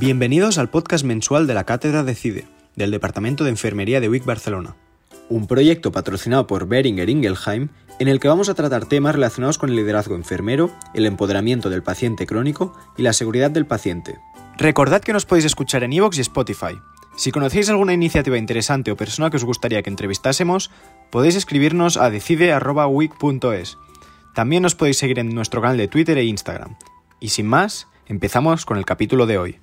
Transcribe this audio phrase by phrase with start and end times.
[0.00, 2.46] Bienvenidos al podcast mensual de la Cátedra de CIDE,
[2.76, 4.76] del Departamento de Enfermería de WIC Barcelona.
[5.28, 9.70] Un proyecto patrocinado por Beringer Ingelheim en el que vamos a tratar temas relacionados con
[9.70, 14.20] el liderazgo enfermero, el empoderamiento del paciente crónico y la seguridad del paciente.
[14.56, 16.78] Recordad que nos podéis escuchar en iVoox y Spotify.
[17.16, 20.70] Si conocéis alguna iniciativa interesante o persona que os gustaría que entrevistásemos,
[21.10, 23.78] podéis escribirnos a decide.wic.es.
[24.32, 26.76] También nos podéis seguir en nuestro canal de Twitter e Instagram.
[27.18, 29.58] Y sin más, empezamos con el capítulo de hoy.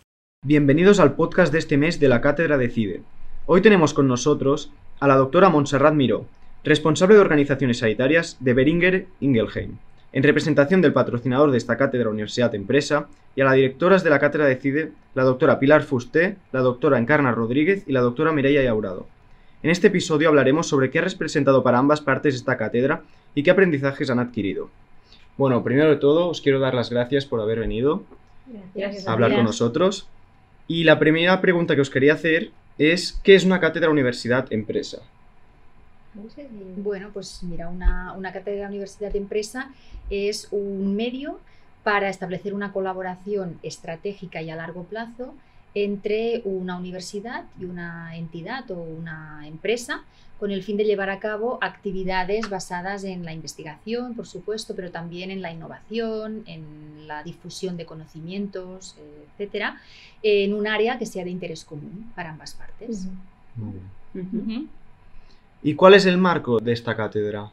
[0.48, 3.02] Bienvenidos al podcast de este mes de la Cátedra Decide.
[3.48, 6.27] Hoy tenemos con nosotros a la doctora Montserrat Miró,
[6.63, 9.80] responsable de organizaciones sanitarias de Beringer Ingelheim,
[10.13, 14.20] en representación del patrocinador de esta cátedra Universidad Empresa, y a las directoras de la
[14.20, 19.07] cátedra Decide, la doctora Pilar Fusté, la doctora Encarna Rodríguez y la doctora Mireia Yaurado.
[19.63, 23.02] En este episodio hablaremos sobre qué ha representado para ambas partes esta cátedra
[23.34, 24.70] y qué aprendizajes han adquirido.
[25.40, 28.04] Bueno, primero de todo, os quiero dar las gracias por haber venido
[28.76, 29.07] Gracias.
[29.07, 30.07] a hablar con nosotros.
[30.68, 34.99] Y la primera pregunta que os quería hacer es, ¿qué es una cátedra universidad-empresa?
[36.77, 39.71] Bueno, pues mira, una, una cátedra universidad de empresa
[40.10, 41.40] es un medio
[41.84, 45.36] para establecer una colaboración estratégica y a largo plazo
[45.76, 50.04] entre una universidad y una entidad o una empresa
[50.40, 54.91] con el fin de llevar a cabo actividades basadas en la investigación, por supuesto, pero
[54.91, 59.79] también en la innovación, en la difusión de conocimientos, eh, etcétera,
[60.23, 63.07] en un área que sea de interés común para ambas partes.
[63.55, 63.73] Muy
[64.13, 64.28] bien.
[64.28, 64.68] Ujú.
[65.63, 67.51] ¿Y cuál es el marco de esta cátedra?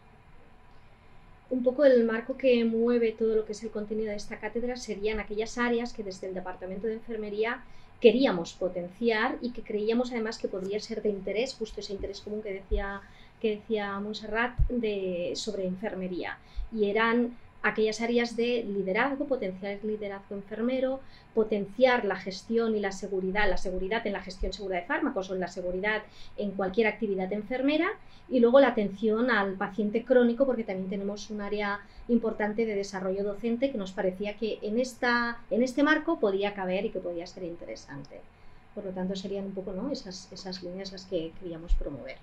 [1.52, 4.74] un poco el marco que mueve todo lo que es el contenido de esta cátedra
[4.76, 7.62] serían aquellas áreas que desde el Departamento de Enfermería
[8.02, 12.42] queríamos potenciar y que creíamos además que podría ser de interés, justo ese interés común
[12.42, 13.00] que decía,
[13.40, 16.36] que decía Montserrat de, sobre enfermería.
[16.72, 20.98] Y eran aquellas áreas de liderazgo, potenciar el liderazgo enfermero,
[21.32, 25.34] potenciar la gestión y la seguridad, la seguridad en la gestión segura de fármacos o
[25.34, 26.02] en la seguridad
[26.36, 27.88] en cualquier actividad enfermera
[28.28, 33.24] y luego la atención al paciente crónico porque también tenemos un área importante de desarrollo
[33.24, 37.26] docente que nos parecía que en, esta, en este marco podía caber y que podía
[37.26, 38.20] ser interesante.
[38.74, 39.90] Por lo tanto, serían un poco ¿no?
[39.90, 42.16] esas, esas líneas las que queríamos promover.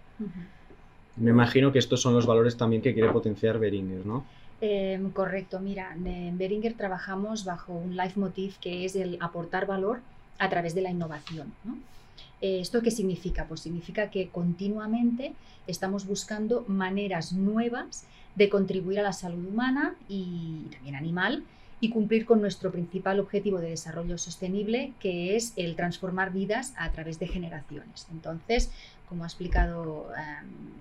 [1.15, 4.25] Me imagino que estos son los valores también que quiere potenciar Beringer, ¿no?
[4.61, 9.99] Eh, correcto, mira, en Beringer trabajamos bajo un leitmotiv que es el aportar valor
[10.37, 11.53] a través de la innovación.
[11.63, 11.77] ¿no?
[12.41, 13.45] Eh, ¿Esto qué significa?
[13.47, 15.33] Pues significa que continuamente
[15.67, 21.43] estamos buscando maneras nuevas de contribuir a la salud humana y también animal
[21.81, 26.91] y cumplir con nuestro principal objetivo de desarrollo sostenible, que es el transformar vidas a
[26.91, 28.07] través de generaciones.
[28.11, 28.71] Entonces,
[29.07, 30.21] como ha explicado eh,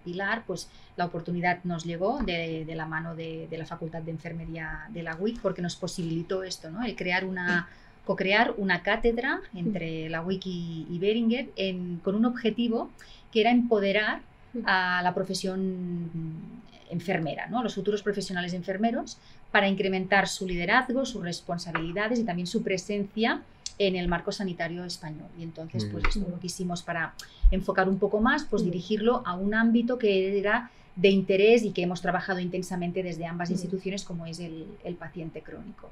[0.04, 4.10] Pilar, pues la oportunidad nos llegó de, de la mano de, de, la Facultad de
[4.10, 6.84] Enfermería de la UIC porque nos posibilitó esto, ¿no?
[6.84, 7.68] el crear una,
[8.08, 12.88] co-crear una cátedra entre la UIC y, y Beringer en, con un objetivo
[13.30, 14.22] que era empoderar
[14.64, 16.08] a la profesión
[16.88, 17.62] enfermera, ¿no?
[17.62, 19.18] los futuros profesionales enfermeros,
[19.50, 23.42] para incrementar su liderazgo, sus responsabilidades y también su presencia
[23.78, 25.28] en el marco sanitario español.
[25.38, 27.14] Y entonces, pues esto lo quisimos para
[27.50, 31.82] enfocar un poco más, pues dirigirlo a un ámbito que era de interés y que
[31.82, 35.90] hemos trabajado intensamente desde ambas instituciones, como es el, el paciente crónico.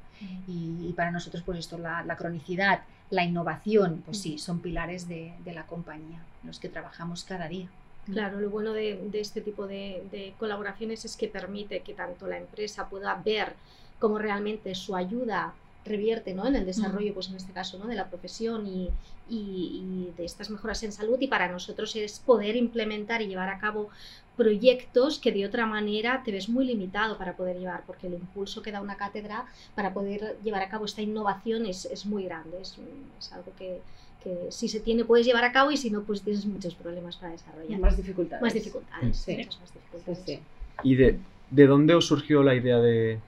[0.49, 5.07] Y, y, para nosotros, pues esto, la, la, cronicidad, la innovación, pues sí, son pilares
[5.07, 7.69] de, de la compañía, los que trabajamos cada día.
[8.13, 12.27] Claro, lo bueno de, de este tipo de, de, colaboraciones es que permite que tanto
[12.27, 13.55] la empresa pueda ver
[14.01, 15.55] cómo realmente su ayuda
[15.87, 16.47] revierte ¿no?
[16.47, 17.87] en el desarrollo, pues en este caso, ¿no?
[17.87, 18.91] de la profesión y,
[19.29, 19.37] y,
[19.83, 23.59] y, de estas mejoras en salud y para nosotros es poder implementar y llevar a
[23.59, 23.89] cabo
[24.37, 28.63] proyectos que de otra manera te ves muy limitado para poder llevar, porque el impulso
[28.63, 32.61] que da una cátedra para poder llevar a cabo esta innovación es, es muy grande,
[32.61, 32.77] es,
[33.19, 33.81] es algo que,
[34.23, 37.17] que si se tiene puedes llevar a cabo y si no pues tienes muchos problemas
[37.17, 37.81] para desarrollar.
[37.81, 38.43] Más dificultades.
[38.43, 39.37] Más dificultades, sí.
[39.37, 40.19] muchas más dificultades.
[40.19, 40.41] Sí, sí.
[40.83, 41.19] ¿Y de,
[41.51, 43.19] de dónde os surgió la idea de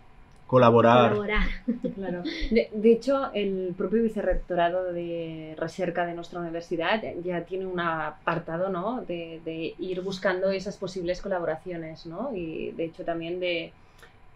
[0.49, 1.11] colaborar?
[1.11, 1.47] colaborar.
[1.95, 2.23] Claro.
[2.51, 8.69] De, de, hecho, el propio vicerrectorado de recerca de nuestra universidad ya tiene un apartado
[8.69, 9.03] ¿no?
[9.03, 12.35] de, de ir buscando esas posibles colaboraciones, ¿no?
[12.35, 13.73] Y de hecho también de,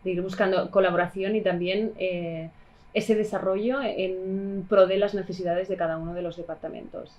[0.04, 2.50] de ir buscando colaboración y también eh,
[2.94, 7.10] ese desarrollo en pro de las necesidades de cada uno de los departamentos.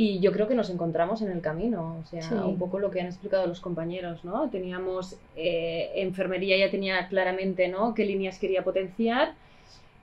[0.00, 2.32] Y yo creo que nos encontramos en el camino, o sea, sí.
[2.32, 4.48] un poco lo que han explicado los compañeros, ¿no?
[4.48, 7.94] Teníamos, eh, enfermería ya tenía claramente, ¿no?
[7.94, 9.32] Qué líneas quería potenciar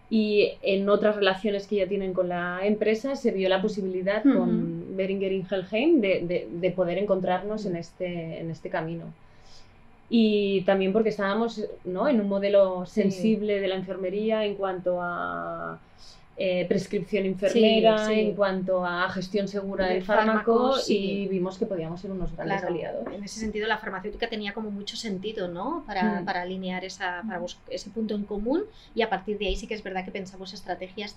[0.10, 4.30] y en otras relaciones que ya tienen con la empresa se vio la posibilidad uh
[4.30, 4.38] -huh.
[4.38, 9.06] con Beringer Ingelheim de, de, de, poder encontrarnos en este, en este camino.
[10.10, 12.10] Y también porque estábamos ¿no?
[12.10, 13.62] en un modelo sensible sí.
[13.62, 15.80] de la enfermería en cuanto a
[16.38, 18.20] eh, prescripción enfermera, Sí, sí.
[18.20, 20.98] en cuanto a gestión segura del Del fármaco, fármaco, sí.
[20.98, 23.08] y vimos que podíamos ser unos grandes Claro, aliados.
[23.14, 25.84] en ese sentido la farmacéutica tenía como mucho sentido, ¿no?
[25.88, 26.26] Para, Mm.
[26.26, 29.66] para alinear esa, para bus- ese punto en común y a partir de ahí sí
[29.66, 31.16] que es verdad que pensamos estrategias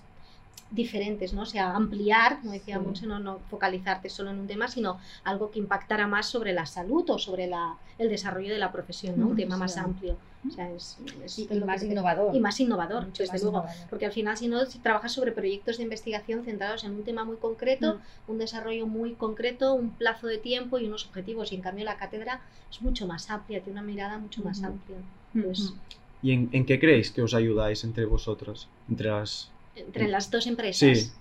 [0.71, 1.41] diferentes, ¿no?
[1.41, 2.83] O sea, ampliar, como decía Sí.
[2.85, 6.65] Monse, no, no focalizarte solo en un tema, sino algo que impactara más sobre la
[6.65, 9.27] salud o sobre la, el desarrollo de la profesión, ¿no?
[9.27, 10.15] Un tema más amplio.
[10.47, 12.33] O sea, es, es Y, lo y que más innovador.
[12.35, 13.57] y más innovador, Mucho desde más luego.
[13.57, 13.89] innovador.
[13.89, 17.25] Porque al final, si no, si trabajas sobre proyectos de investigación centrados en un tema
[17.25, 17.95] muy concreto,
[18.27, 18.31] Mm.
[18.31, 21.51] un desarrollo muy concreto, un plazo de tiempo y unos objetivos.
[21.51, 24.97] Y en cambio la cátedra es mucho más amplia, tiene una mirada mucho más amplia.
[25.33, 25.73] Pues,
[26.21, 28.67] ¿Y en, en qué creéis que os ayudáis entre vosotras?
[28.89, 29.49] Entre las...
[29.79, 30.97] entre las dos empresas.
[30.99, 31.11] Sí.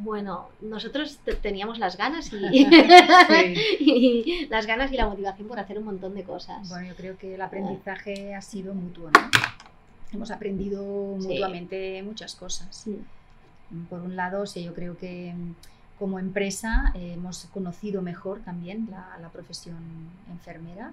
[0.00, 2.66] Bueno, nosotros te- teníamos las ganas y, Sí.
[3.80, 6.68] y las ganas y la motivación por hacer un montón de cosas.
[6.68, 9.20] Bueno, yo creo que el aprendizaje ha sido mutuo, ¿no?
[10.12, 11.28] Hemos aprendido Sí.
[11.28, 12.68] mutuamente muchas cosas.
[12.84, 12.98] Sí.
[13.90, 15.54] Por un lado, sí, yo creo que mm,
[15.98, 19.76] como empresa eh, hemos conocido mejor también la, la profesión
[20.30, 20.92] enfermera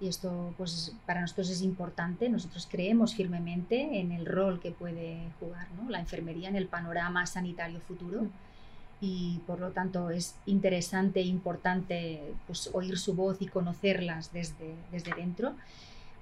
[0.00, 2.28] y esto pues para nosotros es importante.
[2.28, 7.80] Nosotros creemos firmemente en el rol que puede jugar la enfermería en el panorama sanitario
[7.80, 8.26] futuro
[9.00, 14.74] y por lo tanto es interesante e importante pues, oír su voz y conocerlas desde,
[14.90, 15.54] desde dentro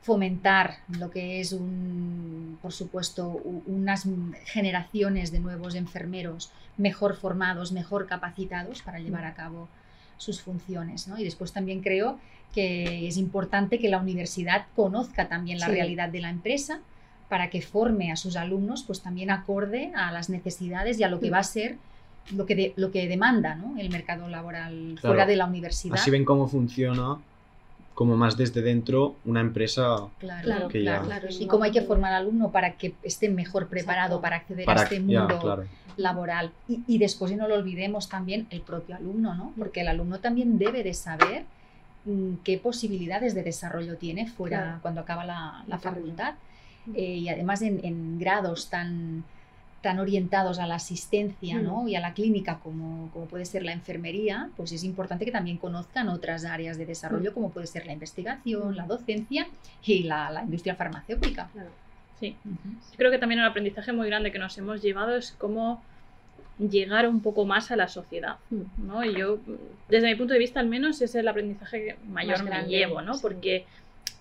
[0.06, 3.28] fomentar lo que es un, por supuesto,
[3.66, 4.06] unas
[4.44, 9.68] generaciones de nuevos enfermeros mejor formados, mejor capacitados para llevar a cabo
[10.18, 11.08] sus funciones.
[11.08, 11.18] ¿no?
[11.18, 12.18] Y después también creo
[12.54, 15.72] que es importante que la universidad conozca también la Sí.
[15.72, 16.80] realidad de la empresa
[17.28, 21.18] para que forme a sus alumnos pues también acorde a las necesidades y a lo
[21.20, 21.76] que va a ser
[22.32, 23.76] lo que, de- lo que demanda ¿no?
[23.78, 25.14] el mercado laboral Claro.
[25.14, 25.94] fuera de la universidad.
[25.98, 27.18] Así ven cómo funciona,
[27.96, 31.28] como más desde dentro, una empresa Claro, Claro, que ya- claro.
[31.30, 34.22] y cómo hay que formar al alumno para que esté mejor preparado Exacto.
[34.22, 34.80] para acceder para...
[34.82, 35.64] a este ya, mundo claro.
[35.96, 36.52] laboral.
[36.68, 39.52] Y, y después, y no lo olvidemos también, el propio alumno, ¿no?
[39.58, 41.44] Porque el alumno también debe de saber
[42.04, 44.78] mm, qué posibilidades de desarrollo tiene fuera Claro.
[44.82, 46.34] cuando acaba la, la facultad.
[46.94, 49.24] Eh, y además en, en grados tan
[49.86, 51.62] tan orientados a la asistencia Mm.
[51.62, 51.86] ¿no?
[51.86, 55.58] y a la clínica como, como puede ser la enfermería, pues es importante que también
[55.58, 59.46] conozcan otras áreas de desarrollo como puede ser la investigación, la docencia
[59.84, 61.48] y la, la industria farmacéutica.
[61.52, 61.70] Claro.
[62.18, 62.34] Sí.
[62.96, 65.80] Creo que también un aprendizaje muy grande que nos hemos llevado es cómo
[66.58, 68.38] llegar un poco más a la sociedad.
[68.50, 68.86] Mm.
[68.88, 69.04] ¿no?
[69.04, 69.38] Y yo,
[69.88, 72.70] desde mi punto de vista al menos, es el aprendizaje que mayor Más me grande,
[72.70, 73.14] llevo, ¿no?
[73.14, 73.20] sí.
[73.22, 73.64] Porque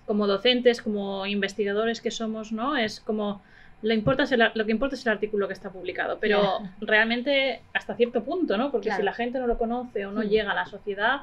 [0.05, 2.77] como docentes, como investigadores que somos, ¿no?
[2.77, 3.41] Es como
[3.87, 7.61] lo, importa es el- lo que importa es el artículo que está publicado, pero realmente
[7.73, 8.71] hasta cierto punto, ¿no?
[8.71, 9.01] Porque Claro.
[9.01, 10.27] si la gente no lo conoce o no Mm.
[10.27, 11.21] llega a la sociedad,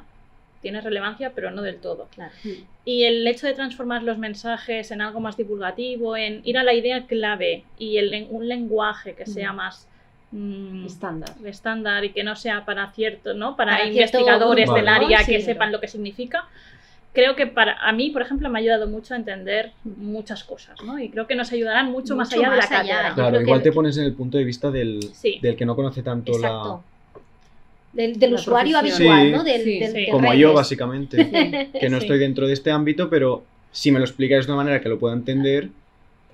[0.61, 2.09] tiene relevancia, pero no del todo.
[2.15, 2.33] Claro.
[2.85, 6.73] Y el hecho de transformar los mensajes en algo más divulgativo, en ir a la
[6.73, 9.57] idea clave y el, un lenguaje que sea Mm.
[9.57, 9.89] más
[10.31, 11.31] mm, Estándar.
[11.45, 13.55] estándar y que no sea para cierto, ¿no?
[13.57, 16.45] Para, investigadores grupo, del área que sepan lo que significa.
[17.13, 20.81] Creo que para a mí, por ejemplo, me ha ayudado mucho a entender muchas cosas,
[20.83, 20.99] ¿no?
[20.99, 23.13] Y creo que nos ayudarán mucho, más allá de la cátedra.
[23.15, 25.39] Claro, igual que- te pones en el punto de vista del, Sí.
[25.43, 26.83] del que no conoce tanto Exacto.
[27.93, 29.13] Del, del La usuario profesión.
[29.13, 29.33] habitual, Sí.
[29.37, 29.45] ¿no?
[29.45, 29.99] Del, Sí, del- sí.
[30.01, 30.13] de la...
[30.13, 30.41] Como redes.
[30.41, 31.17] yo, básicamente.
[31.81, 32.05] que no Sí.
[32.05, 34.99] estoy dentro de este ámbito, pero si me lo explicáis de una manera que lo
[34.99, 35.69] pueda entender,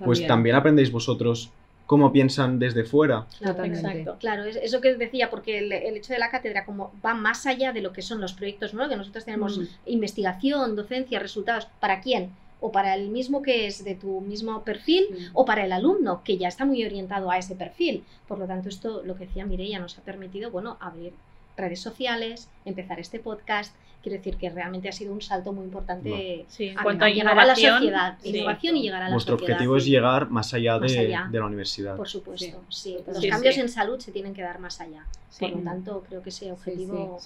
[0.03, 1.49] pues también aprendéis vosotros
[1.89, 3.25] cómo piensan desde fuera.
[3.39, 3.87] Claro, Totalmente.
[3.89, 4.17] Exacto.
[4.19, 7.47] Claro, es eso que decía, porque el, el hecho de la cátedra como va más
[7.47, 8.87] allá de lo que son los proyectos, ¿no?
[8.87, 9.63] Que nosotros tenemos Mm.
[9.87, 11.67] investigación, docencia, resultados.
[11.79, 12.29] ¿Para quién?
[12.61, 16.37] O para el mismo que es de tu mismo perfil, o para el alumno, que
[16.37, 18.03] ya está muy orientado a ese perfil.
[18.27, 21.13] Por lo tanto, esto, lo que decía Mireia, nos ha permitido, bueno, abrir
[21.59, 23.75] redes sociales, empezar este podcast.
[24.01, 27.07] Quiero decir que realmente ha sido un salto muy importante Sí, en a, cuanto a
[27.07, 28.17] a llegar a la innovación, sociedad.
[28.23, 28.29] sí.
[28.29, 29.55] Innovación y llegar a la Vuestro sociedad.
[29.57, 31.27] objetivo es llegar más allá, Más de, allá.
[31.29, 31.97] de la universidad.
[31.97, 32.91] Por supuesto, sí.
[32.93, 33.11] totalmente.
[33.11, 33.61] Los Sí, cambios sí.
[33.61, 35.05] en salud se tienen que dar más allá.
[35.29, 35.39] Sí.
[35.47, 37.19] Por lo tanto, creo que ese objetivo...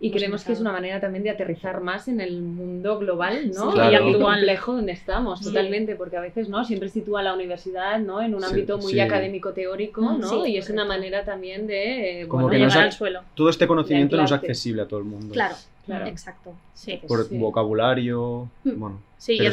[0.00, 3.50] Y hemos creemos que es una manera también de aterrizar más en el mundo global,
[3.54, 3.70] ¿no?
[3.70, 3.90] Sí, Claro.
[3.92, 4.36] Y actual.
[4.38, 5.46] complejo donde estamos, Sí.
[5.46, 6.64] totalmente, porque a veces, ¿no?
[6.64, 8.20] Siempre sitúa la universidad, ¿no?
[8.20, 9.00] En un Sí, ámbito muy sí.
[9.00, 10.28] académico teórico, Mm, ¿no?
[10.44, 12.92] sí, y es una manera también de, eh, Como bueno, que no llegar se- al
[12.92, 13.20] suelo.
[13.34, 15.32] Todo este conocimiento no es accesible a todo el mundo.
[15.32, 15.54] Claro,
[15.86, 16.06] Claro.
[16.06, 16.52] exacto.
[16.74, 17.00] Sí.
[17.06, 17.38] Por Sí.
[17.38, 18.48] vocabulario.
[18.64, 18.78] Mm.
[18.80, 19.50] Bueno, Sí, y pero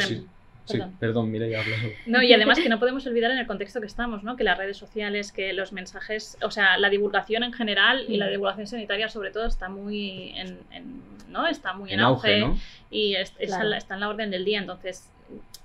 [0.66, 0.74] sí.
[0.78, 0.96] Perdón.
[1.00, 1.76] perdón, mira, ya hablo.
[2.06, 4.36] No, y además que no podemos olvidar en el contexto que estamos, ¿no?
[4.36, 8.28] Que las redes sociales, que los mensajes, o sea, la divulgación en general y la
[8.28, 8.32] Mm.
[8.32, 11.48] divulgación sanitaria sobre todo está muy en, en- ¿no?
[11.48, 12.58] Está muy en, En auge, ¿no?
[12.90, 13.70] y es- es Claro.
[13.70, 14.60] la- está en la orden del día.
[14.60, 15.08] Entonces,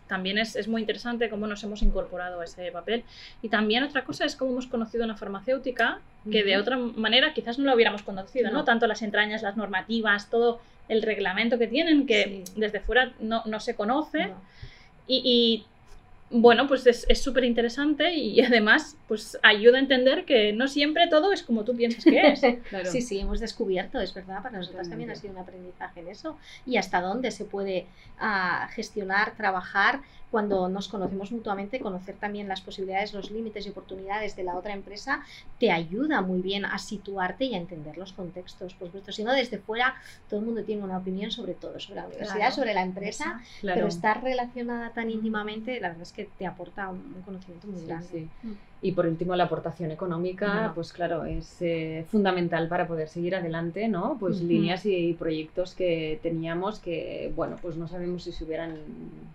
[0.07, 3.03] también es, es muy interesante cómo nos hemos incorporado a ese papel.
[3.43, 5.99] Y también otra cosa es cómo hemos conocido una farmacéutica
[6.31, 8.59] que de otra manera quizás no lo hubiéramos conocido, ¿no?
[8.59, 8.65] No.
[8.65, 12.53] Tanto las entrañas, las normativas, todo el reglamento que tienen, que Sí.
[12.57, 14.27] desde fuera no, no se conoce.
[14.29, 14.41] No.
[15.07, 15.67] Y, y,
[16.31, 21.33] bueno, pues es súper interesante y además pues ayuda a entender que no siempre todo
[21.33, 22.41] es como tú piensas que es.
[22.69, 22.91] Claro.
[22.91, 26.37] Sí, sí, hemos descubierto, es verdad, para nosotras también ha sido un aprendizaje en eso.
[26.65, 27.87] Y hasta dónde se puede
[28.19, 34.35] ah, gestionar, trabajar cuando nos conocemos mutuamente, conocer también las posibilidades, los límites y oportunidades
[34.35, 35.25] de la otra empresa,
[35.61, 38.75] te ayuda muy bien a situarte y a entender los contextos.
[38.75, 39.95] Por supuesto, si no, desde fuera
[40.29, 42.55] todo el mundo tiene una opinión sobre todo, sobre la universidad, Claro.
[42.55, 43.77] sobre la empresa, Claro.
[43.77, 47.81] pero estar relacionada tan íntimamente, la verdad es que te aporta un, un conocimiento muy
[47.81, 48.09] Sí, grande.
[48.11, 48.29] sí.
[48.83, 48.87] Mm.
[48.87, 50.73] Y por último, la aportación económica, Bueno.
[50.75, 54.17] pues claro, es eh, fundamental para poder seguir adelante, ¿no?
[54.21, 58.77] Pues líneas y, proyectos que teníamos que, bueno, pues no sabemos si se hubieran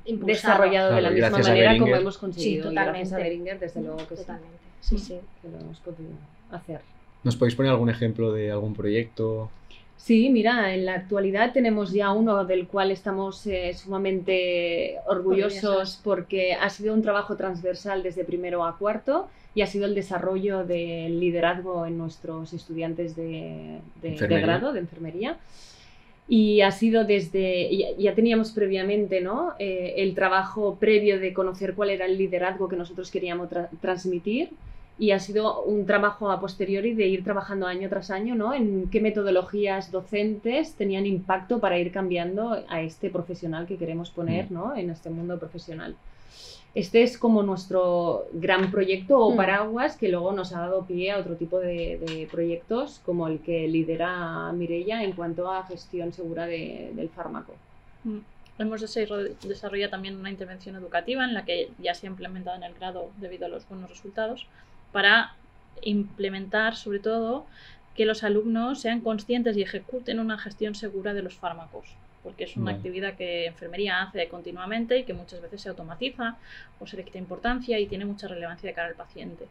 [0.05, 0.27] Impulsado.
[0.53, 2.63] desarrollado de la y misma manera como hemos conseguido.
[2.65, 3.23] Sí, Y gracias a totalmente.
[3.23, 4.57] Beringer, desde luego que sí, Totalmente.
[4.79, 5.19] Sí, sí.
[5.41, 6.09] que lo hemos podido
[6.51, 6.81] hacer.
[7.23, 9.49] ¿Nos podéis poner algún ejemplo de algún proyecto?
[10.03, 16.01] Sí, mira, en la actualidad tenemos ya uno del cual estamos eh, sumamente orgullosos Orgullosas.
[16.03, 20.65] porque ha sido un trabajo transversal desde primero a cuarto y ha sido el desarrollo
[20.65, 25.37] del liderazgo en nuestros estudiantes de, de- grado, de enfermería.
[26.27, 29.53] Y ha sido desde, ya, ya teníamos previamente ¿no?
[29.59, 34.49] Eh, el trabajo previo de conocer cuál era el liderazgo que nosotros queríamos tra- transmitir
[35.01, 38.53] y ha sido un trabajo a posteriori de ir trabajando año tras año ¿no?
[38.53, 44.45] en qué metodologías docentes tenían impacto para ir cambiando a este profesional que queremos poner
[44.51, 44.53] Mm.
[44.53, 44.75] ¿no?
[44.75, 45.95] en este mundo profesional.
[46.75, 49.35] Este es como nuestro gran proyecto o Mm.
[49.37, 53.39] paraguas que luego nos ha dado pie a otro tipo de, de proyectos como el
[53.39, 57.53] que lidera Mirella en cuanto a gestión segura de- del fármaco.
[58.03, 58.19] Mm.
[58.59, 62.63] Hemos desarroll- desarrollado también una intervención educativa en la que ya se ha implementado en
[62.63, 64.45] el grado debido a los buenos resultados
[64.91, 65.33] para
[65.81, 67.45] implementar sobre todo
[67.95, 71.85] que los alumnos sean conscientes y ejecuten una gestión segura de los fármacos,
[72.23, 76.37] porque es una actividad que enfermería hace continuamente y que muchas veces se automatiza
[76.79, 79.45] o se le quita importancia y tiene mucha relevancia de cara al paciente.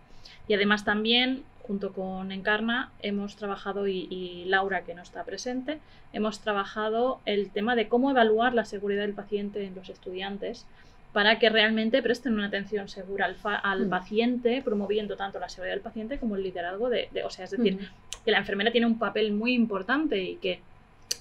[0.49, 5.79] Y además también, junto con Encarna, hemos trabajado, y, y Laura, que no está presente,
[6.13, 10.67] hemos trabajado el tema de cómo evaluar la seguridad del paciente en los estudiantes
[11.13, 13.91] para que realmente presten una atención segura al, fa- al Mm.
[13.91, 17.51] paciente, promoviendo tanto la seguridad del paciente como el liderazgo de, de- o sea, es
[17.51, 17.85] decir, Ujú.
[18.25, 20.61] que la enfermera tiene un papel muy importante y que,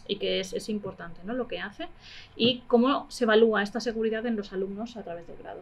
[0.08, 1.34] y que es, es importante ¿no?
[1.34, 1.88] lo que hace
[2.36, 5.62] y cómo se evalúa esta seguridad en los alumnos a través del grado.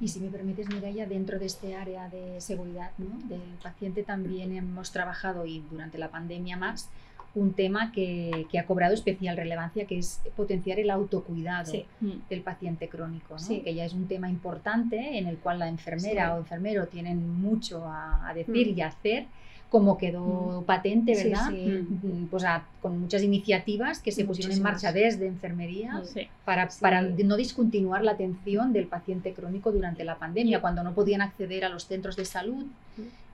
[0.00, 3.18] Y si me permites, Mireia, dentro de este área de seguridad ¿no?
[3.28, 6.88] del paciente también hemos trabajado, y durante la pandemia más,
[7.36, 11.84] un tema que, que ha cobrado especial relevancia, que es potenciar el autocuidado Sí.
[12.28, 13.38] del paciente crónico, ¿no?
[13.38, 13.60] Sí.
[13.60, 16.32] que ya es un tema importante en el cual la enfermera Sí.
[16.34, 18.78] o enfermero tienen mucho a, a decir Mm.
[18.78, 19.26] y a hacer,
[19.68, 21.50] como quedó patente, Sí, ¿verdad?
[21.50, 26.02] Mm, Pues a- con muchas iniciativas que se pusieron en marcha desde enfermería
[26.44, 31.20] para, para no discontinuar la atención del paciente crónico durante la pandemia, cuando no podían
[31.20, 32.64] acceder a los centros de salud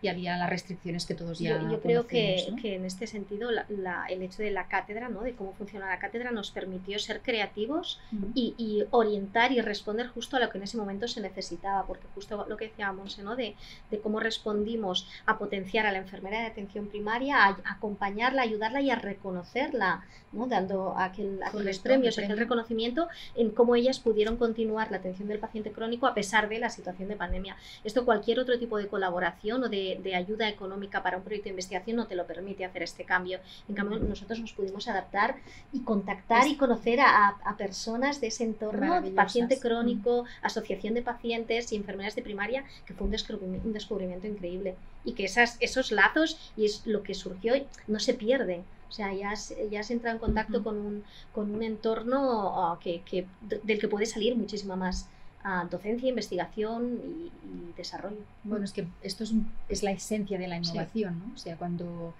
[0.03, 2.57] y había las restricciones que todos ya Yo, yo creo que, ¿no?
[2.57, 5.23] que en este sentido la- la- el hecho de la cátedra, ¿no?
[5.23, 8.33] de cómo funciona la cátedra, nos permitió ser creativos Ujú.
[8.35, 12.07] y, y orientar y responder justo a lo que en ese momento se necesitaba, porque
[12.15, 13.37] justo lo que decía Monse, ¿no?
[13.37, 13.55] de,
[13.91, 18.81] de cómo respondimos a potenciar a la enfermera de atención primaria, a, a acompañarla, ayudarla
[18.81, 20.47] y a reconocerla, ¿no?
[20.49, 25.39] dando aquel, aquellos premios, el aquel reconocimiento en cómo ellas pudieron continuar la atención del
[25.39, 27.57] paciente crónico a pesar de la situación de pandemia.
[27.85, 31.51] Esto cualquier otro tipo de colaboración o de, de ayuda económica para un proyecto de
[31.51, 33.41] investigación no te lo permite hacer este cambio.
[33.69, 35.37] En cambio, nosotros nos pudimos adaptar
[35.73, 41.77] y contactar y conocer a, personas de ese entorno, paciente crónico, asociación de pacientes y
[41.77, 44.75] enfermeras de primaria, que fue un descubrimiento, un descubrimiento increíble.
[45.05, 47.55] Y que esas, esos lazos y es lo que surgió
[47.87, 48.63] no se pierde.
[48.89, 52.79] O sea, ya has, ya has entrado en contacto con, un, con un entorno ah,
[52.83, 53.27] que, que-
[53.63, 55.09] del que puede salir muchísima más
[55.45, 58.19] ah, docencia, investigación y, y desarrollo.
[58.45, 59.33] Bueno, es que esto es,
[59.69, 61.35] es la esencia de la innovación, ¿no?
[61.35, 62.15] O sea, cuando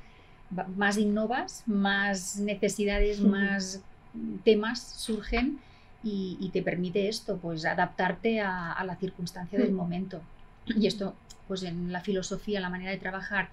[0.77, 3.81] más innovas, más necesidades, más
[4.45, 5.59] temas surgen
[6.05, 10.21] y, y te permite esto, pues adaptarte a, a la circunstancia del momento.
[10.67, 11.15] Y esto,
[11.49, 13.49] pues en la filosofía, la manera de trabajar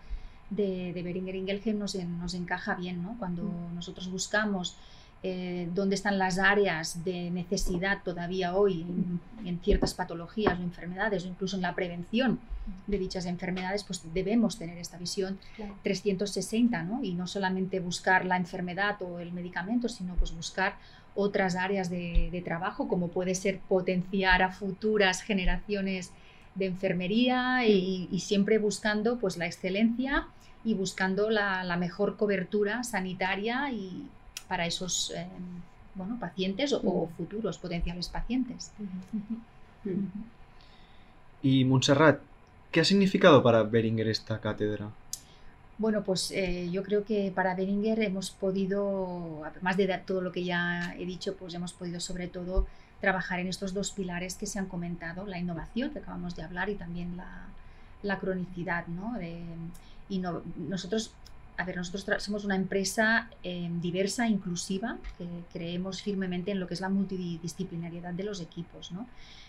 [0.49, 3.15] de, de Beringer Ingelheim nos, en- nos encaja bien, ¿no?
[3.19, 4.75] Cuando nosotros buscamos
[5.21, 11.25] eh, dónde están las áreas de necesidad todavía hoy en, en ciertas patologías o enfermedades
[11.25, 12.39] o incluso en la prevención
[12.87, 15.37] de dichas enfermedades, pues debemos tener esta visión
[15.83, 17.03] 360, ¿no?
[17.03, 20.77] Y no solamente buscar la enfermedad o el medicamento, sino pues buscar
[21.15, 26.11] otras áreas de, de trabajo, como puede ser potenciar a futuras generaciones
[26.55, 30.27] de enfermería y, y siempre buscando pues la excelencia
[30.63, 34.07] y buscando la, la mejor cobertura sanitaria y
[34.49, 35.25] para esos eh,
[35.95, 38.71] bueno, pacientes o, o futuros potenciales pacientes.
[41.41, 42.19] Y Montserrat,
[42.71, 44.89] ¿Qué ha significado para Beringer esta cátedra?
[45.79, 50.31] Bueno, pues eh, yo creo que para Beringer hemos podido, además de dar todo lo
[50.31, 52.67] que ya he dicho, pues hemos podido sobre todo
[53.01, 56.69] trabajar en estos dos pilares que se han comentado, la innovación que acabamos de hablar
[56.69, 57.47] y también la,
[58.03, 59.17] la cronicidad, ¿no?
[59.17, 59.41] De,
[60.09, 61.11] y no, nosotros,
[61.59, 66.73] a ver, nosotros somos una empresa eh, diversa, inclusiva, que creemos firmemente en lo que
[66.73, 69.05] es la multidisciplinariedad de los equipos, ¿no?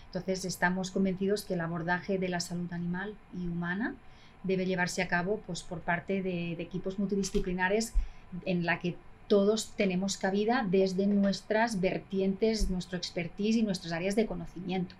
[0.07, 3.95] Entonces estamos convencidos que el abordaje de la salud animal y humana
[4.43, 7.93] debe llevarse a cabo pues, por parte de, de equipos multidisciplinares
[8.45, 8.97] en la que
[9.29, 14.93] todos tenemos cabida desde nuestras vertientes, nuestro expertise y nuestras áreas de conocimiento,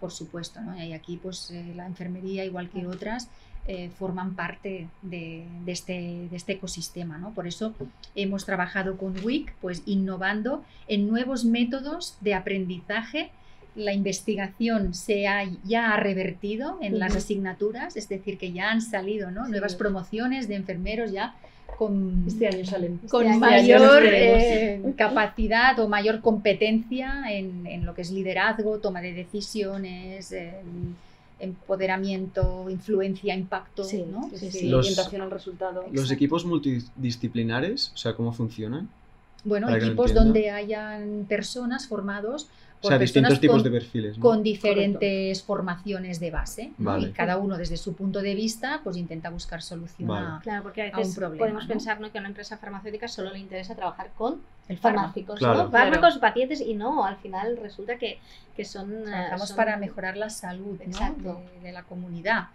[0.00, 0.62] por supuesto.
[0.62, 0.82] ¿no?
[0.82, 3.28] Y aquí pues, eh, la enfermería, igual que otras,
[3.68, 7.18] eh, forman parte de, de, este, de, este, ecosistema.
[7.18, 7.32] ¿no?
[7.34, 7.74] Por eso
[8.14, 13.30] hemos trabajado con WIC, pues innovando en nuevos métodos de aprendizaje.
[13.74, 17.00] La investigación se ha, ya ha revertido en uh -huh.
[17.00, 19.46] las asignaturas, es decir, que ya han salido ¿no?
[19.46, 19.50] sí.
[19.50, 21.34] nuevas promociones de enfermeros ya
[21.76, 22.98] con, este año salen.
[23.08, 29.00] con este mayor eh, capacidad o mayor competencia en, en, lo que es liderazgo, toma
[29.00, 30.32] de decisiones,
[31.38, 34.30] empoderamiento, influencia, impacto, sí, ¿no?
[34.34, 35.82] Sí, sí, los, orientación al resultado.
[35.82, 36.14] ¿Los Exacto.
[36.14, 38.88] equipos multidisciplinares, o sea, cómo funcionan?
[39.44, 42.48] Bueno, equipos donde hayan personas formados
[42.82, 44.18] o sea, distintos tipos de perfiles.
[44.18, 44.22] ¿no?
[44.22, 45.46] Con diferentes Correcto.
[45.46, 46.72] formaciones de base.
[46.98, 50.26] Y cada uno desde su punto de vista pues intenta buscar solución vale.
[50.26, 51.38] a, claro, porque a, veces a un problema.
[51.38, 51.68] Podemos ¿no?
[51.68, 52.12] pensar ¿no?
[52.12, 55.64] que a una empresa farmacéutica solo le interesa trabajar con el farmacéuticos, claro.
[55.64, 55.70] ¿no?
[55.70, 56.20] fármacos, claro.
[56.20, 58.18] pacientes y no, al final resulta que,
[58.56, 59.04] que son...
[59.04, 59.56] Trabajamos son...
[59.56, 61.34] para mejorar la salud ¿no?
[61.34, 62.48] de, de, la comunidad.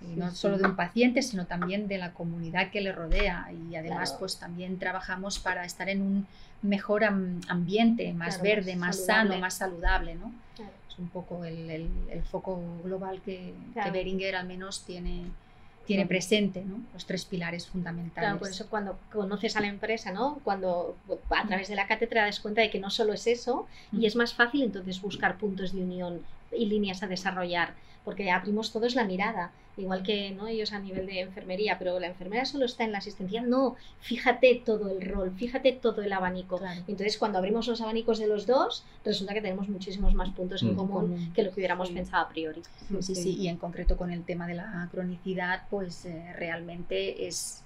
[0.00, 3.48] Y no solo de un paciente, sino también de la comunidad que le rodea.
[3.70, 4.20] Y además claro.
[4.20, 6.26] pues también trabajamos para estar en un
[6.62, 10.32] mejor ambiente, más claro, verde, más, sano, más saludable, ¿no?
[10.54, 10.72] Claro.
[10.88, 13.92] Es un poco el, el, el foco global que, claro.
[13.92, 15.24] que, Beringer al menos tiene,
[15.86, 16.80] tiene presente, ¿no?
[16.94, 18.28] Los tres pilares fundamentales.
[18.28, 20.40] Claro, por eso cuando conoces a la empresa, ¿no?
[20.44, 20.96] Cuando
[21.30, 24.06] a través de la cátedra te das cuenta de que no solo es eso y
[24.06, 26.22] es más fácil entonces buscar puntos de unión
[26.56, 30.46] y líneas a desarrollar, porque abrimos todos la mirada, igual que ¿no?
[30.48, 34.62] ellos a nivel de enfermería, pero la enfermera solo está en la asistencia, no, fíjate
[34.64, 36.58] todo el rol, fíjate todo el abanico.
[36.58, 36.80] Claro.
[36.88, 40.74] Entonces cuando abrimos los abanicos de los dos, resulta que tenemos muchísimos más puntos en
[40.74, 40.76] mm.
[40.76, 41.94] común que lo que hubiéramos sí.
[41.94, 42.62] pensado a priori.
[42.88, 47.26] Sí, sí, sí, y en concreto con el tema de la cronicidad, pues eh, realmente
[47.26, 47.62] es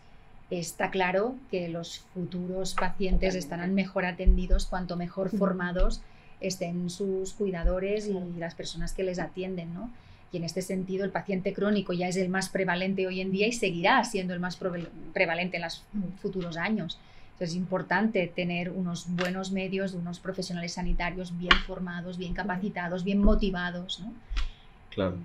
[0.49, 6.03] está claro que los futuros pacientes estarán mejor atendidos cuanto mejor formados
[6.41, 9.91] estén sus cuidadores y las personas que les atienden, ¿no?
[10.33, 13.47] Y en este sentido, el paciente crónico ya es el más prevalente hoy en día
[13.47, 14.59] y seguirá siendo el más
[15.13, 15.85] prevalente en los
[16.21, 16.99] futuros años.
[17.33, 23.23] Entonces, es importante tener unos buenos medios, unos profesionales sanitarios bien formados, bien capacitados, bien
[23.23, 24.13] motivados, ¿no?
[24.91, 25.17] Claro.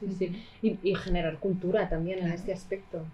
[0.00, 0.42] Sí, sí.
[0.62, 2.32] Y, y generar cultura también claro.
[2.32, 3.04] en este aspecto.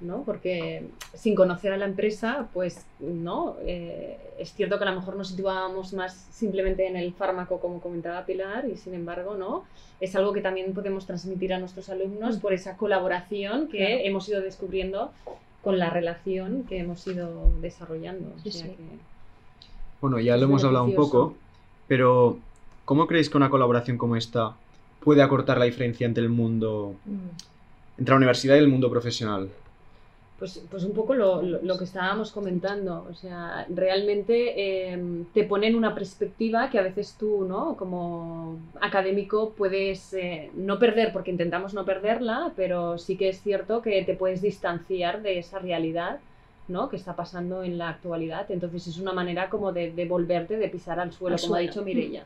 [0.00, 0.22] ¿No?
[0.22, 5.16] Porque sin conocer a la empresa, pues no, eh, es cierto que a lo mejor
[5.16, 9.64] nos situábamos más simplemente en el fármaco, como comentaba Pilar, y sin embargo, ¿no?
[10.00, 14.00] Es algo que también podemos transmitir a nuestros alumnos por esa colaboración que claro.
[14.04, 15.10] hemos ido descubriendo
[15.62, 18.32] con la relación que hemos ido desarrollando.
[18.42, 18.72] Sí, o sea sí.
[18.72, 18.84] que...
[20.00, 21.34] Bueno, ya lo hemos hablado un poco,
[21.88, 22.38] pero
[22.84, 24.54] ¿cómo creéis que una colaboración como esta
[25.00, 27.98] puede acortar la diferencia entre el mundo, mm.
[27.98, 29.50] entre la universidad y el mundo profesional?
[30.38, 35.42] Pues, pues un poco lo, lo, lo, que estábamos comentando, o sea, realmente eh, te
[35.42, 37.76] ponen una perspectiva que a veces tú, ¿no?
[37.76, 43.82] Como académico puedes eh, no perder, porque intentamos no perderla, pero sí que es cierto
[43.82, 46.20] que te puedes distanciar de esa realidad,
[46.68, 46.88] ¿no?
[46.88, 48.48] Que está pasando en la actualidad.
[48.52, 51.68] Entonces es una manera como de, de volverte, de pisar al suelo, al como suelo.
[51.68, 52.24] ha dicho Mirella,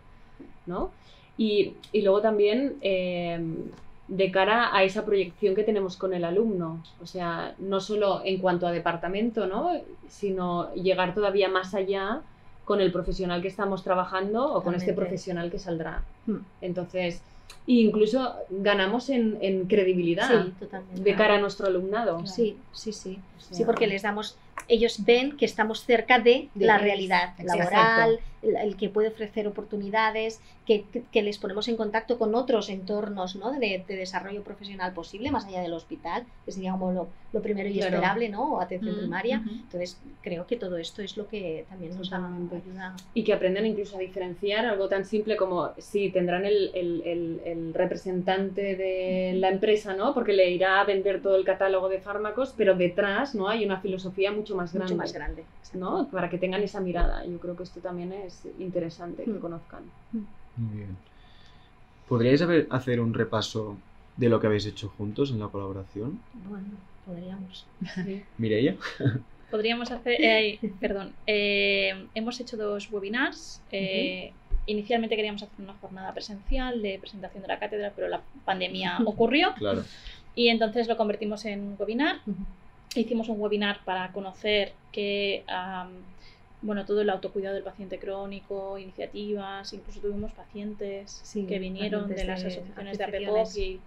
[0.66, 0.90] ¿no?
[1.38, 2.76] Y, y luego también...
[2.82, 3.40] Eh,
[4.08, 6.82] de cara a esa proyección que tenemos con el alumno.
[7.00, 9.70] O sea, no solo en cuanto a departamento, ¿no?
[10.08, 12.20] sino llegar todavía más allá
[12.64, 16.02] con el profesional que estamos trabajando o con este profesional que saldrá.
[16.26, 16.38] Hmm.
[16.60, 17.22] Entonces,
[17.66, 22.16] incluso ganamos en, en credibilidad sí, de cara a nuestro alumnado.
[22.18, 22.26] Claro.
[22.26, 23.18] Sí, sí, sí.
[23.36, 24.36] O sea, sí, porque les damos,
[24.68, 29.46] ellos ven que estamos cerca de, de la realidad laboral, el, el, que puede ofrecer
[29.46, 33.52] oportunidades, que, que, que, les ponemos en contacto con otros entornos ¿no?
[33.52, 37.68] de, de, desarrollo profesional posible, más allá del hospital, que sería como lo, lo primero
[37.68, 37.96] y claro.
[37.96, 38.54] esperable, ¿no?
[38.54, 39.38] O atención mm, primaria.
[39.38, 39.60] Mm -hmm.
[39.62, 42.96] Entonces, creo que todo esto es lo que también nos da, ayuda.
[43.14, 47.74] Y que aprenden incluso a diferenciar algo tan simple como si tendrán el, el, el
[47.74, 50.14] representante de la empresa, ¿no?
[50.14, 53.48] Porque le irá a vender todo el catálogo de fármacos, pero detrás, ¿no?
[53.48, 54.94] Hay una filosofía mucho más grande.
[54.94, 55.44] Mucho más grande.
[55.74, 56.08] ¿no?
[56.10, 57.24] Para que tengan esa mirada.
[57.24, 59.40] Yo creo que esto también es interesante que mm.
[59.40, 59.82] conozcan.
[60.56, 60.96] Muy bien.
[62.08, 63.76] ¿Podríais hacer un repaso
[64.16, 66.20] de lo que habéis hecho juntos en la colaboración?
[66.48, 66.68] Bueno,
[67.06, 67.66] podríamos.
[68.38, 68.76] Mireia.
[69.50, 73.60] Podríamos hacer, eh, perdón, eh, hemos hecho dos webinars.
[73.70, 74.32] Eh,
[74.66, 79.54] inicialmente queríamos hacer una jornada presencial de presentación de la cátedra, pero la pandemia ocurrió.
[79.54, 79.84] Claro.
[80.34, 82.20] Y entonces lo convertimos en un webinar.
[82.94, 85.44] Hicimos un webinar para conocer que,
[86.62, 92.44] bueno, todo el autocuidado del paciente crónico, iniciativas, incluso tuvimos pacientes que vinieron de las
[92.44, 93.80] asociaciones de APEPOC y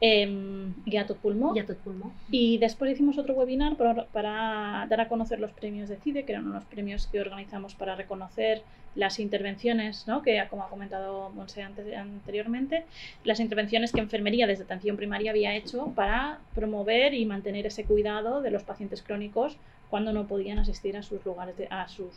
[0.00, 1.54] eh, Gato Pulmó.
[1.84, 2.12] Pulmó.
[2.30, 6.46] Y después hicimos otro webinar para, dar a conocer los premios de CIDE, que eran
[6.46, 8.62] unos premios que organizamos para reconocer
[8.94, 10.22] las intervenciones, ¿no?
[10.22, 12.84] que como ha comentado Monse anteriormente,
[13.24, 18.40] las intervenciones que enfermería desde atención primaria había hecho para promover y mantener ese cuidado
[18.40, 19.58] de los pacientes crónicos
[19.90, 22.08] cuando no podían asistir a sus lugares, a sus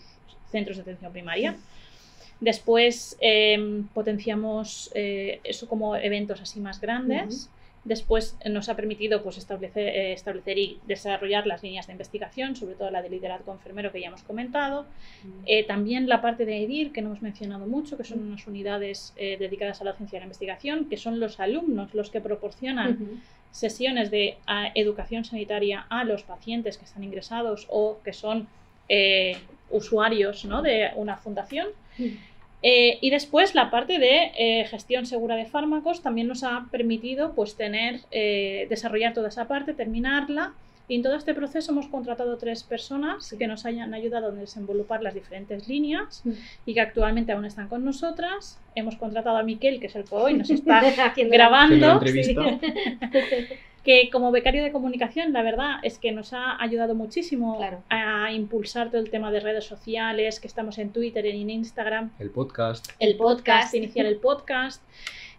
[0.52, 1.58] centros de atención primaria.
[2.40, 7.50] Después em, potenciamos eh, eso como eventos así más grandes.
[7.86, 12.76] Después nos ha permitido pues, establecer, eh, establecer y desarrollar las líneas de investigación, sobre
[12.76, 14.86] todo la de liderazgo enfermero que ya hemos comentado.
[15.46, 19.14] Eh, también la parte de EDIR, que no hemos mencionado mucho, que son unas unidades
[19.16, 23.22] eh, dedicadas a la ciencia y la investigación, que son los alumnos los que proporcionan
[23.52, 24.38] sesiones de
[24.76, 28.48] educación sanitaria a los pacientes que están ingresados o que son
[29.72, 30.62] usuarios ¿no?
[30.62, 31.68] de una fundación.
[32.62, 37.34] Eh, y después la parte de eh, gestión segura de fármacos también nos ha permitido
[37.34, 40.54] pues, tener, eh, desarrollar toda esa parte, terminarla.
[40.90, 45.04] Y en todo este proceso hemos contratado tres personas que nos hayan ayudado a desenvolupar
[45.04, 46.24] las diferentes líneas
[46.66, 48.60] y que actualmente aún están con nosotras.
[48.74, 50.82] Hemos contratado a Miquel, que es el que hoy nos está
[51.16, 52.02] grabando.
[53.84, 58.90] que como becario de comunicación, la verdad es que nos ha ayudado muchísimo a impulsar
[58.90, 62.12] todo el tema de redes sociales, que estamos en Twitter, y en Instagram.
[62.18, 62.90] El podcast.
[62.98, 64.84] El podcast, iniciar el podcast.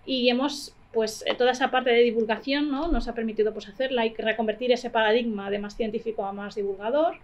[0.06, 2.88] Y hemos, pues, eh, toda esa parte de divulgación, ¿no?
[2.88, 7.14] Nos ha permitido, pues, hacerla y reconvertir ese paradigma de más científico a más divulgador.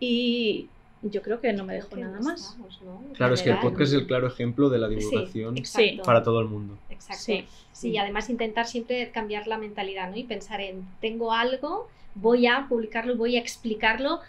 [0.00, 0.68] Y
[1.02, 2.56] yo creo que no me dejo nada más.
[3.14, 5.54] Claro, es que el podcast es el claro ejemplo de la divulgación
[6.04, 6.78] para todo el mundo.
[6.90, 7.22] Exacto.
[7.22, 7.44] Sí.
[7.72, 10.16] sí, además intentar siempre cambiar la mentalidad ¿no?
[10.16, 14.20] y pensar en, tengo algo, voy a publicarlo, voy a explicarlo,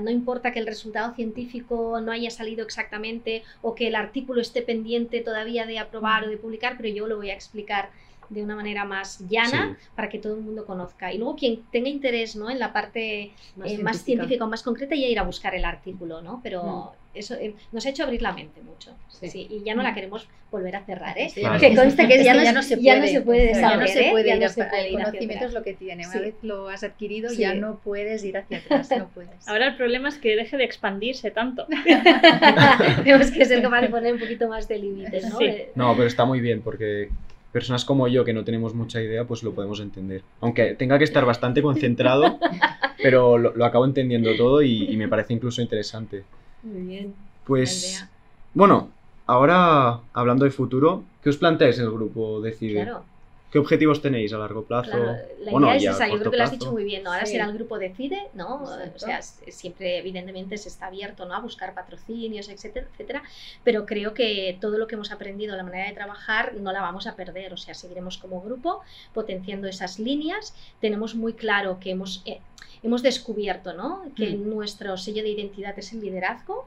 [0.00, 4.62] no importa que el resultado científico no haya salido exactamente o que el artículo esté
[4.62, 7.90] pendiente todavía de aprobar o de publicar, pero yo lo voy a explicar
[8.28, 11.12] de una manera más llana para que todo el mundo conozca.
[11.12, 12.50] Y luego quien tenga interés ¿no?
[12.50, 16.22] en la parte más, eh, científica o más concreta ya ir a buscar el artículo,
[16.22, 16.40] ¿no?
[16.42, 17.01] Pero mm.
[17.14, 18.94] Eso eh, nos ha hecho abrir la mente mucho.
[19.08, 19.46] Sí.
[19.48, 19.94] y ya no la mm.
[19.94, 21.30] queremos volver a cerrar, ¿eh?
[21.32, 24.90] Que conste que, ya, no, se puede, ya no se puede ya no se puede
[24.90, 26.06] ir el conocimiento es lo que tiene.
[26.08, 29.46] Una vez lo has adquirido ya no puedes ir hacia atrás, no puedes.
[29.46, 31.66] Ahora el problema es que deje de expandirse tanto.
[33.04, 35.38] Tenemos que ser capaces de poner un poquito más de límites, ¿no?
[35.74, 37.08] No, pero está muy bien porque
[37.52, 40.22] personas como yo que no tenemos mucha idea, pues lo podemos entender.
[40.40, 42.38] Aunque tenga que estar bastante concentrado,
[43.02, 46.24] pero lo, acabo entendiendo todo y, me parece incluso interesante.
[46.62, 47.14] Muy bien.
[47.44, 48.06] Pues,
[48.54, 48.90] bueno,
[49.26, 52.82] ahora hablando de futuro, ¿qué os planteáis el grupo Decide?
[52.84, 53.04] Claro.
[53.52, 54.96] ¿Qué objetivos tenéis a largo plazo?
[54.96, 57.12] la idea es esa, yo creo que lo has dicho muy bien, ¿no?
[57.12, 58.62] Ahora será el grupo Decide, ¿no?
[58.62, 61.34] O sea, siempre evidentemente se está abierto, ¿no?
[61.34, 63.22] A buscar patrocinios, etcétera, etcétera,
[63.62, 67.06] pero creo que todo lo que hemos aprendido, la manera de trabajar, no la vamos
[67.06, 68.80] a perder, o sea, seguiremos como grupo
[69.12, 72.22] potenciando esas líneas, tenemos muy claro que hemos...
[72.24, 72.40] Eh,
[72.82, 74.02] hemos descubierto ¿no?
[74.16, 74.48] que mm.
[74.48, 76.66] nuestro sello de identidad es el liderazgo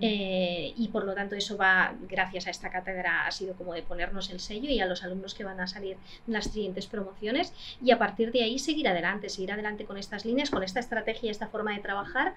[0.00, 3.82] eh, y por lo tanto eso va, gracias a esta cátedra, ha sido como de
[3.82, 5.96] ponernos el sello y a los alumnos que van a salir
[6.26, 10.24] en las siguientes promociones y a partir de ahí seguir adelante, seguir adelante con estas
[10.24, 12.34] líneas, con esta estrategia, esta forma de trabajar,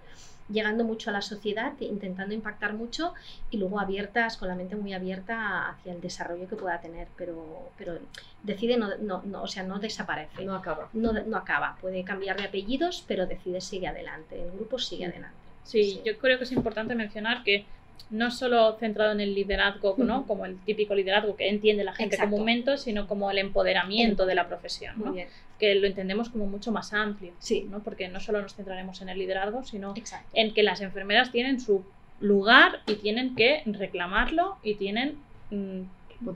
[0.50, 3.13] llegando mucho a la sociedad, intentando impactar mucho
[3.52, 7.70] y luego abiertas, con la mente muy abierta hacia el desarrollo que pueda tener, pero,
[7.78, 8.00] pero
[8.43, 10.45] decide no, no, no o sea, no desaparece.
[10.45, 10.89] No acaba.
[10.93, 15.38] No, no acaba, puede cambiar de apellidos, pero decide sigue adelante, el grupo sigue adelante.
[15.63, 17.65] Sí, yo creo que es importante mencionar que
[18.10, 20.26] no solo centrado en el liderazgo, ¿no?
[20.26, 24.36] como el típico liderazgo que entiende la gente como comúnmente, sino como el empoderamiento de
[24.36, 25.15] la profesión, ¿no?
[25.60, 27.67] que lo entendemos como mucho más amplio, sí.
[27.69, 27.80] ¿no?
[27.80, 29.93] porque no solo nos centraremos en el liderazgo, sino
[30.34, 31.84] en que las enfermeras tienen su
[32.19, 35.17] lugar y tienen que reclamarlo y tienen
[35.52, 35.82] mm,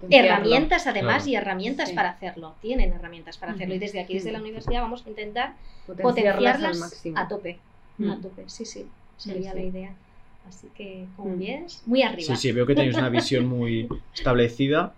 [0.09, 2.55] herramientas además y herramientas para hacerlo.
[2.61, 3.75] Tienen herramientas para hacerlo.
[3.75, 7.59] Y desde aquí, desde la universidad, vamos a intentar potenciarlas, a tope.
[8.09, 8.85] A tope, sí, sí,
[9.17, 9.95] sería la idea.
[10.47, 12.35] Así que, como ves, muy arriba.
[12.35, 14.93] Sí, sí, veo que tenéis una visión muy establecida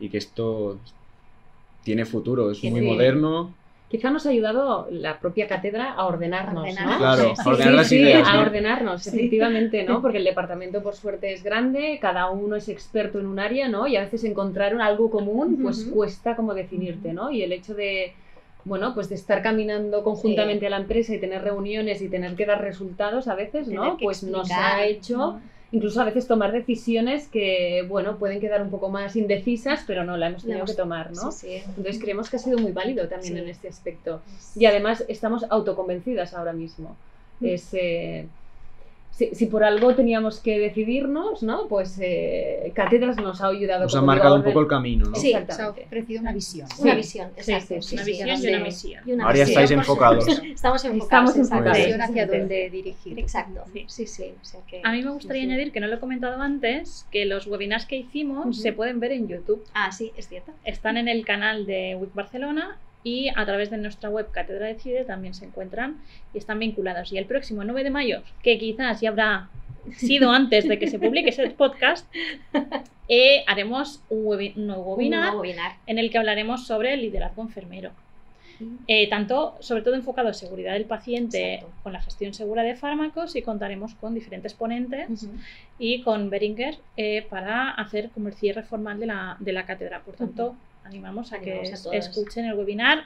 [0.00, 0.78] y que esto
[1.82, 3.54] tiene futuro, es muy moderno
[3.88, 6.98] quizá nos ha ayudado la propia cátedra a ordenarnos, ¿no?
[6.98, 8.28] Claro, Sí, ordenar sí, las sí, ideas.
[8.28, 8.42] a ¿no?
[8.42, 10.00] ordenarnos, efectivamente, ¿no?
[10.02, 13.86] Porque el departamento por suerte es grande, cada uno es experto en un área, ¿no?
[13.86, 17.30] Y a veces encontrar algo común pues cuesta como definirte, ¿no?
[17.30, 18.12] Y el hecho de
[18.64, 22.44] bueno, pues de estar caminando conjuntamente a la empresa y tener reuniones y tener que
[22.44, 23.96] dar resultados a veces, ¿no?
[23.96, 28.88] Pues nos ha hecho incluso a veces tomar decisiones que, bueno, pueden quedar un poco
[28.88, 31.30] más indecisas, pero no, la hemos tenido que tomar, ¿no?
[31.32, 31.62] Sí, sí.
[31.76, 33.40] Entonces creemos que ha sido muy válido también Sí.
[33.40, 34.20] en este aspecto.
[34.56, 36.96] Y además estamos autoconvencidas ahora mismo.
[37.40, 37.46] Mm.
[37.46, 38.26] Es, eh,
[39.18, 41.66] si, si por algo teníamos que decidirnos, ¿no?
[41.66, 43.82] Pues eh, Cátedras nos ha ayudado.
[43.82, 45.16] Nos ha marcado a un poco el camino, ¿no?
[45.16, 45.34] Sí.
[45.48, 46.68] Se ha ofrecido una visión.
[46.78, 47.82] Una visión, Sí, exacto.
[47.82, 49.02] sí, Una visión sí, y una misión.
[49.08, 50.28] Y una Ahora ya visión, estáis enfocados.
[50.44, 51.30] Estamos enfocados.
[51.30, 51.76] Estamos enfocados.
[51.78, 53.18] Visión hacia dónde dirigir.
[53.18, 53.64] Exacto.
[53.72, 53.84] Sí.
[53.88, 54.32] Sí, sí.
[54.40, 55.52] o sea que- A mí me gustaría sí, sí.
[55.52, 59.10] añadir, que no lo he comentado antes, que los webinars que hicimos se pueden ver
[59.10, 59.64] en YouTube.
[59.74, 60.52] Ah, sí, es cierto.
[60.64, 65.04] Están en el canal de WIC Barcelona y a través de nuestra web Cátedra Decide
[65.04, 65.98] también se encuentran
[66.34, 67.12] y están vinculados.
[67.12, 69.48] Y el próximo 9 de mayo, que quizás ya habrá
[69.96, 72.06] sido antes de que se publique ese podcast,
[73.08, 75.72] eh, haremos un, webi- un nuevo Un webinar nuevo webinar.
[75.86, 77.90] en el que hablaremos sobre el liderazgo enfermero.
[78.88, 81.74] Eh, tanto, sobre todo enfocado en seguridad del paciente Exacto.
[81.84, 85.28] con la gestión segura de fármacos y contaremos con diferentes ponentes
[85.78, 90.00] y con Beringer eh, para hacer como el cierre formal de la, de la cátedra.
[90.00, 90.56] Por tanto,
[90.88, 91.94] animamos a que Animamos a es- todos.
[91.96, 93.04] escuchen el webinar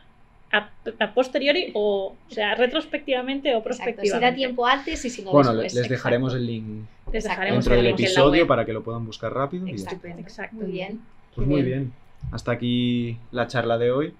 [0.52, 0.68] a,
[0.98, 3.72] a posteriori o, o sea, retrospectivamente o Exacto.
[3.74, 4.26] Si prospectivamente.
[4.30, 5.74] da tiempo antes y si no Bueno, después.
[5.74, 6.40] les dejaremos Exacto.
[6.40, 7.28] el link Les Exacto.
[7.30, 9.66] dejaremos dentro el del episodio para que lo puedan buscar rápido.
[9.66, 9.92] y ya está.
[9.94, 10.20] Exacto.
[10.20, 10.56] Exacto.
[10.56, 11.00] Muy bien.
[11.34, 11.92] Pues muy bien.
[12.30, 14.14] Hasta aquí la charla de hoy.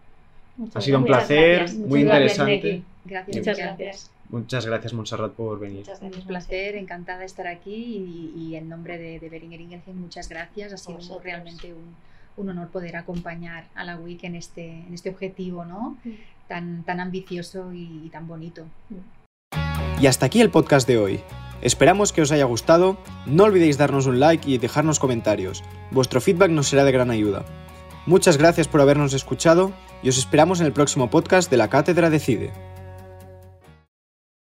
[0.57, 1.79] Muchas Ha sido un placer, gracias.
[1.79, 2.83] muy interesante.
[3.05, 3.37] Gracias.
[3.37, 4.11] Muchas gracias.
[4.31, 5.81] Muchas gracias, Montserrat, por venir.
[5.81, 6.27] Muchas Un gracias.
[6.27, 10.73] placer, encantada de estar aquí y, y en nombre de, de Beringer Ingelheim muchas gracias.
[10.73, 11.95] Ha sido realmente un,
[12.37, 15.97] un honor poder acompañar a la WIC en este, en este objetivo ¿no?
[16.05, 16.11] Mm.
[16.49, 18.65] tan, tan ambicioso y, y tan bonito.
[20.01, 21.21] Y hasta aquí el podcast de hoy.
[21.61, 25.63] Esperamos que os haya gustado, no olvidéis darnos un like y dejarnos comentarios.
[25.93, 27.45] Vuestro feedback nos será de gran ayuda.
[28.05, 32.11] Muchas gracias por habernos escuchado y os esperamos en el próximo podcast de la Cátedra
[32.11, 32.53] Decide.